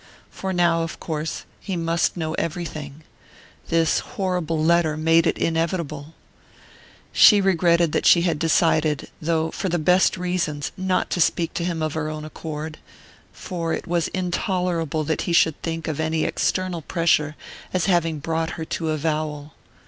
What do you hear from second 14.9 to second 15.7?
that he should